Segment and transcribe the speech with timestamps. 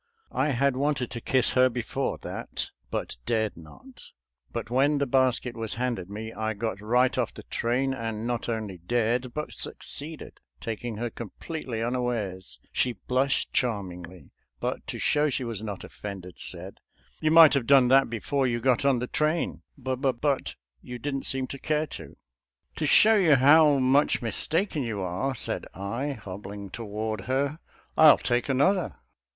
[0.33, 4.03] I had wanted to kiss her before that, but dared not.
[4.51, 8.49] But when the basket was handed me, I got right off the train and not
[8.49, 12.59] only dared, but succeeded, taking her completely unawares.
[12.71, 16.79] She blushed charmingly, but to show she was not offended, said,"
[17.21, 20.97] You might have done that before you got on the train, bu— ^bu— but you
[20.97, 22.17] didn't seem to care to."
[22.75, 25.67] 282 SOLDIER'S LETTERS TO CHARMING NELLIE" To show you how much mistaken you are," said
[25.75, 27.59] I, hobbling toward her,
[27.95, 28.95] "I'll take another."